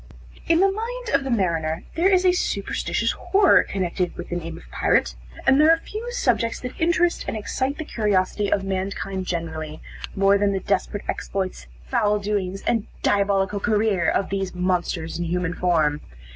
[0.47, 4.57] In the mind of the mariner, there is a superstitious horror connected with the name
[4.57, 5.13] of Pirate;
[5.45, 9.79] and there are few subjects that interest and excite the curiosity of mankind generally,
[10.15, 15.53] more than the desperate exploits, foul doings, and diabolical career of these monsters in human
[15.53, 16.01] form.